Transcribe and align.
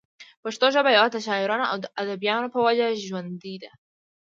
پښتو 0.43 0.65
ژبه 0.75 0.89
يوازې 0.95 1.13
دَشاعرانو 1.15 1.69
او 1.71 1.77
اديبانو 2.01 2.51
پۀ 2.53 2.59
وجه 2.65 2.87
ژوندۍ 3.05 3.55
ده 3.63 3.71